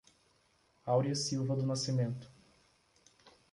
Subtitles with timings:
[0.87, 2.27] Aurea Silva do Nascimento